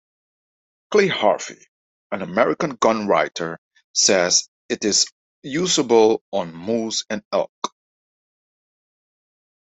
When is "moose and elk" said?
6.55-7.51